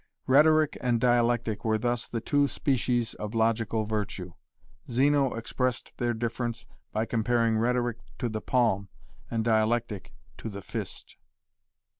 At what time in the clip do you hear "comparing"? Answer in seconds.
7.05-7.55